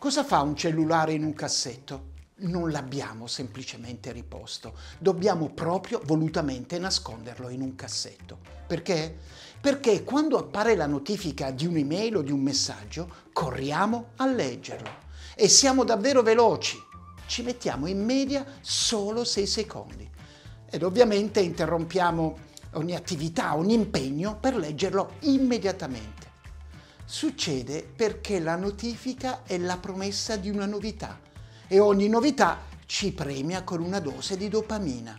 [0.00, 2.10] Cosa fa un cellulare in un cassetto?
[2.36, 8.38] Non l'abbiamo semplicemente riposto, dobbiamo proprio volutamente nasconderlo in un cassetto.
[8.64, 9.12] Perché?
[9.60, 14.88] Perché quando appare la notifica di un'email o di un messaggio, corriamo a leggerlo
[15.34, 16.80] e siamo davvero veloci.
[17.26, 20.08] Ci mettiamo in media solo 6 secondi
[20.70, 22.38] ed ovviamente interrompiamo
[22.74, 26.27] ogni attività, ogni impegno per leggerlo immediatamente.
[27.10, 31.18] Succede perché la notifica è la promessa di una novità
[31.66, 35.18] e ogni novità ci premia con una dose di dopamina,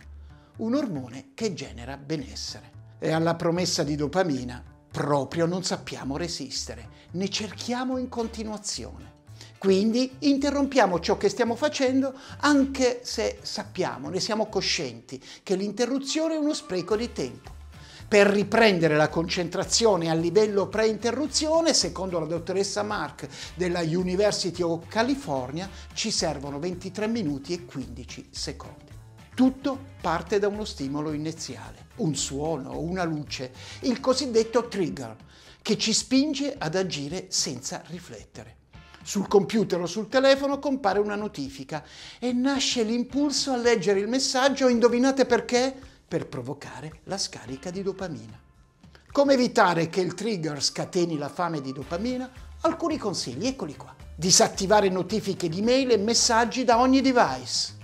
[0.58, 2.70] un ormone che genera benessere.
[3.00, 9.24] E alla promessa di dopamina proprio non sappiamo resistere, ne cerchiamo in continuazione.
[9.58, 16.38] Quindi interrompiamo ciò che stiamo facendo anche se sappiamo, ne siamo coscienti, che l'interruzione è
[16.38, 17.58] uno spreco di tempo.
[18.10, 25.70] Per riprendere la concentrazione a livello pre-interruzione, secondo la dottoressa Mark della University of California,
[25.94, 28.90] ci servono 23 minuti e 15 secondi.
[29.32, 33.52] Tutto parte da uno stimolo iniziale, un suono, una luce,
[33.82, 35.14] il cosiddetto trigger,
[35.62, 38.56] che ci spinge ad agire senza riflettere.
[39.04, 41.84] Sul computer o sul telefono compare una notifica
[42.18, 45.89] e nasce l'impulso a leggere il messaggio, indovinate perché?
[46.10, 48.36] Per provocare la scarica di dopamina.
[49.12, 52.28] Come evitare che il trigger scateni la fame di dopamina?
[52.62, 53.94] Alcuni consigli, eccoli qua.
[54.16, 57.76] Disattivare notifiche di mail e messaggi da ogni device.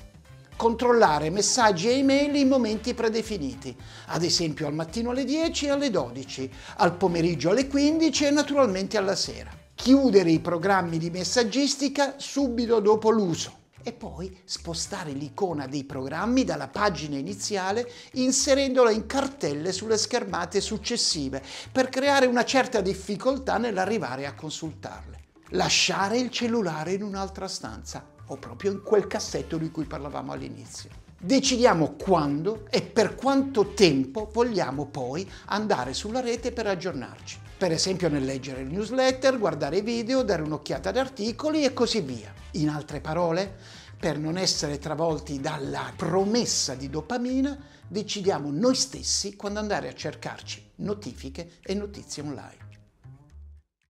[0.56, 5.90] Controllare messaggi e email in momenti predefiniti, ad esempio al mattino alle 10 e alle
[5.90, 9.52] 12, al pomeriggio alle 15 e naturalmente alla sera.
[9.72, 16.66] Chiudere i programmi di messaggistica subito dopo l'uso e poi spostare l'icona dei programmi dalla
[16.66, 24.34] pagina iniziale inserendola in cartelle sulle schermate successive per creare una certa difficoltà nell'arrivare a
[24.34, 25.20] consultarle.
[25.50, 31.05] Lasciare il cellulare in un'altra stanza o proprio in quel cassetto di cui parlavamo all'inizio.
[31.18, 37.38] Decidiamo quando e per quanto tempo vogliamo poi andare sulla rete per aggiornarci.
[37.56, 42.32] Per esempio nel leggere newsletter, guardare video, dare un'occhiata ad articoli e così via.
[42.52, 43.50] In altre parole,
[43.98, 50.72] per non essere travolti dalla promessa di dopamina, decidiamo noi stessi quando andare a cercarci
[50.76, 52.65] notifiche e notizie online.